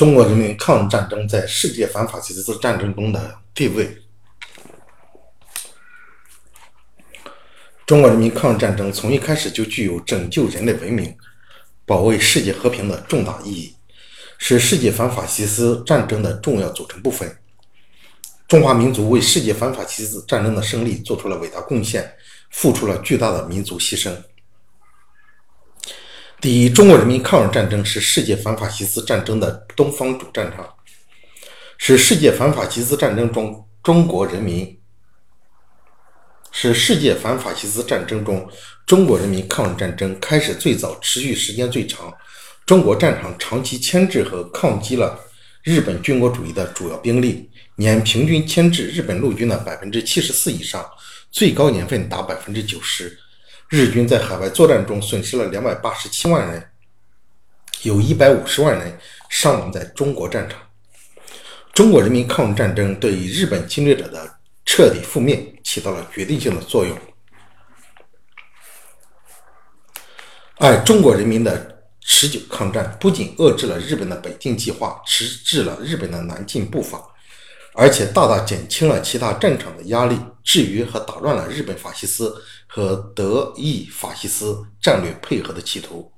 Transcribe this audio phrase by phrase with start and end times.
[0.00, 3.98] 中国人民抗日战争在世界反法西斯战争中的地位。
[7.84, 11.14] 中国人民抗日战争从一开始就具有拯救人类文明、
[11.84, 13.76] 保卫世界和平的重大意义，
[14.38, 17.36] 是世界反法西斯战争的重要组成部分。
[18.48, 22.10] 中华民族为世界反法西斯战争的胜利做出了伟大贡献，
[22.48, 24.10] 付出了巨大的民族牺牲。
[26.40, 30.66] 第一，中国人民抗日战争是世界反法西斯战争的东方主战场，
[31.76, 34.78] 是世界反法西斯战争中中国人民。
[36.50, 38.48] 是世界反法西斯战争中
[38.86, 42.10] 中国人民抗日战争开始最早、持续时间最长、
[42.64, 45.20] 中国战场长期牵制和抗击了
[45.62, 50.84] 日本军国主义的主要兵力，年平均牵制日本陆军的百分之七十四以上，
[51.30, 53.18] 最高年份达百分之九十。
[53.70, 56.70] 日军在海外作战中损失了两百八十七万人，
[57.82, 58.98] 有一百五十万人
[59.30, 60.60] 伤亡在中国战场。
[61.72, 65.54] 中国人民抗日战争对于日本侵略者的彻底覆灭。
[65.62, 66.98] 起到了决定性的作用。
[70.56, 77.00] 而中国人民的持久抗战不仅遏制了日本的北进计划，迟滞了日本的南进步伐，
[77.74, 82.34] 而且大大减轻了其他战场的压力，制约和打乱了日本法西斯
[82.66, 86.10] 和德意法西斯战略配合的企图，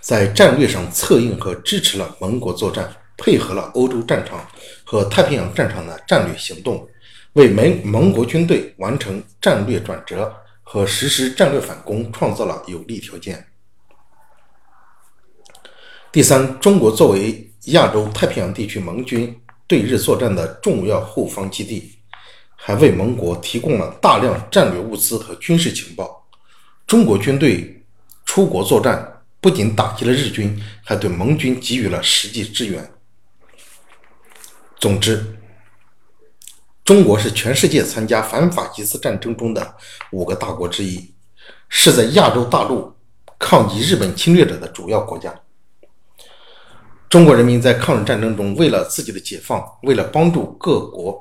[0.00, 4.46] 在战略上策应和支持了盟国作战，配合了欧洲战场
[4.84, 6.86] 和太平洋战场的战略行动。
[7.34, 13.46] 为盟盟国军队完成战略转折和实施战略反攻创造了有利条件。
[16.10, 21.98] 第三，中国作为亚洲太平洋地区盟军对日作战的重要后方基地，
[22.54, 26.28] 还为盟国提供了大量战略物资和军事情报。
[26.86, 27.84] 中国军队
[28.24, 32.90] 出国作战，不仅打击了日军，还对盟军给予了实际支援。
[34.78, 35.32] 总之。
[36.84, 39.74] 中国是全世界参加反法西斯战争中的
[40.12, 41.12] 五个大国之一，
[41.68, 42.94] 是在亚洲大陆
[43.40, 45.34] 抗击日本侵略者的主要国家。
[47.16, 51.18] 中国人民在抗日战争中，为了自己的解放，为了帮助各国、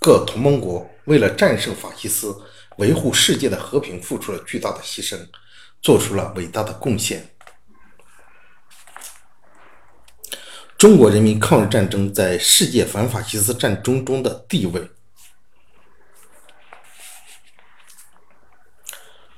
[0.00, 2.36] 各同盟国，为了战胜法西斯，
[2.78, 5.16] 维护世界的和平，付出了巨大的牺牲，
[5.80, 7.24] 做出了伟大的贡献。
[10.76, 14.90] 中国人民抗日战争在世界反法西斯战争中的地位。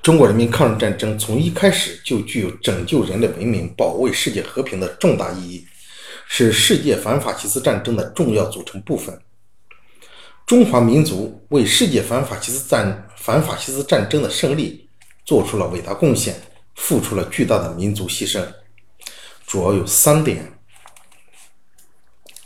[0.01, 5.67] 中国人民抗日战争从一开始就具有拯救人类文明、保卫世界和平的重大意义，
[6.33, 9.21] 是世界反法西斯战争的重要组成部分。
[10.47, 14.89] 中华民族为世界反法西斯战反法西斯战争的胜利
[15.25, 16.37] 做出了伟大贡献，
[16.77, 18.47] 付出了巨大的民族牺牲。
[19.45, 20.57] 主要有三点：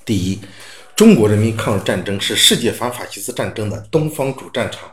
[0.02, 0.40] 第一，
[0.96, 4.90] 中国人民抗日战争是世界反法西斯战争的东方主战场。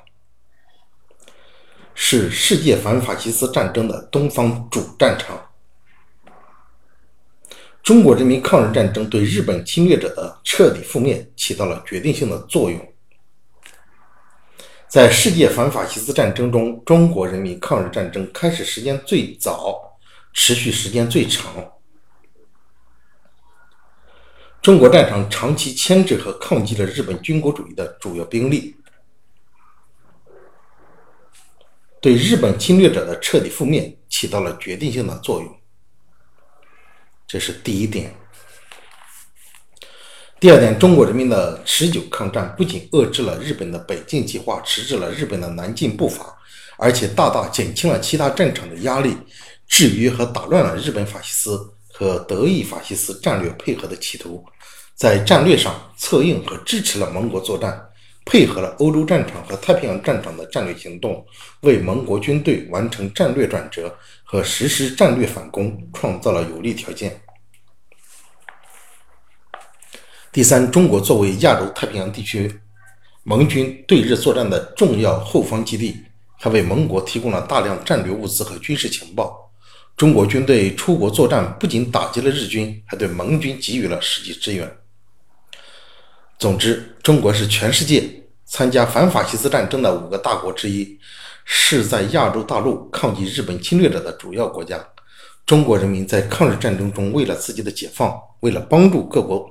[1.95, 5.41] 是世界反法西斯战争的东方主战场。
[7.91, 12.93] 中国人民抗日战争对日本侵略者的彻底覆灭起到了决定性的作用。
[14.87, 19.99] 在世界反法西斯战争中，中国人民抗日战争开始时间最早，
[20.31, 21.53] 持续时间最长。
[24.61, 28.73] 中国战场长期牵制和抗击了日本军国主义的主要兵力。
[31.99, 35.60] 对日本侵略者的彻底覆灭起到了决定性的作用，
[37.31, 38.13] 这是第一点。
[40.37, 46.37] 第二点，中国人民的持久抗战不仅遏制了日本的北进计划，迟滞了日本的南进步伐，
[46.77, 49.15] 而且大大减轻了其他战场的压力，
[49.65, 51.57] 制约和打乱了日本法西斯
[51.93, 54.43] 和德意法西斯战略配合的企图，
[54.93, 57.81] 在战略上策应和支持了盟国作战。
[58.31, 61.25] 配合了欧洲战场和太平洋战场的战略行动，
[61.63, 63.93] 为盟国军队完成战略转折
[64.23, 67.21] 和实施战略反攻创造了有利条件。
[70.31, 72.49] 第三，中国作为亚洲太平洋地区
[73.23, 76.01] 盟军对日作战的重要后方基地，
[76.39, 79.51] 还为盟国提供了大量战略物资和军事情报。
[79.97, 84.77] 中国军队出国作战，不仅打击了日军，还对盟军给予了实际支援。
[86.39, 88.01] 总之，中国是全世界
[88.51, 90.99] 参加反法西斯战争的五个大国之一，
[91.45, 94.77] 是在亚洲大陆抗击日本侵略者的主要国家。
[95.45, 99.49] 中国人民在抗日战争中，为了自己的解放，为了帮助各国、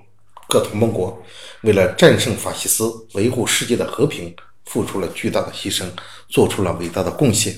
[0.50, 1.18] 各同盟国，
[1.62, 4.36] 为了战胜法西斯，维护世界的和平，
[4.66, 5.88] 付出了巨大的牺牲，
[6.28, 7.56] 做出了伟大的贡献。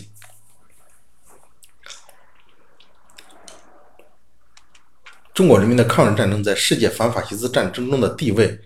[5.35, 8.61] 中国人民的抗日战争在世界反法西斯战争中的地位，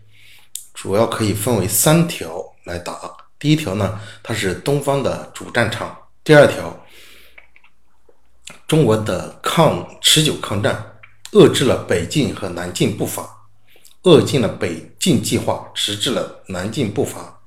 [0.75, 3.17] 主要可以分为三条来打。
[3.39, 5.89] 第一条呢，它是东方的主战场；
[6.23, 6.85] 第二条，
[8.67, 10.99] 中国的抗持久抗战，
[11.33, 13.49] 遏制了北进和南进步伐，
[14.03, 17.41] 遏制了北进计划，迟滞了南进步伐，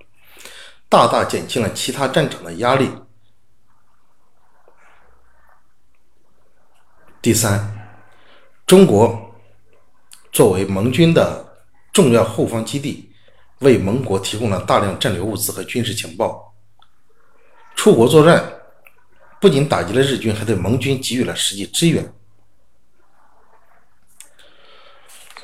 [0.90, 2.90] 大大减轻了其他战场的压力。
[7.22, 7.76] 第三。
[8.66, 9.34] 中国
[10.32, 13.09] 作为盟军的重要后方基地，
[13.60, 16.54] 为盟国提供了大量战略物资和军事情报。
[17.76, 18.54] 出国作战
[19.40, 22.14] 不仅打击了日军，还对盟军给予了实际支援。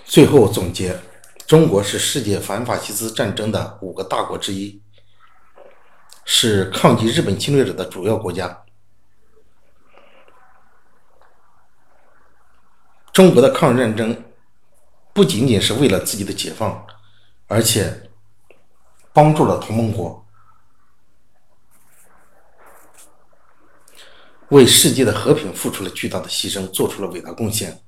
[0.03, 0.99] 最后总结：
[1.47, 4.81] 中国是世界反法西斯战争的五个大国之一，
[6.25, 8.63] 是抗击日本侵略者的主要国家。
[13.11, 14.23] 中国的抗日战争
[15.13, 16.85] 不仅仅是为了自己的解放，
[17.47, 18.04] 而且
[19.15, 20.27] 帮助了同盟国，
[24.49, 27.84] 为世界的和平付出了巨大的牺牲，做出了伟大贡献。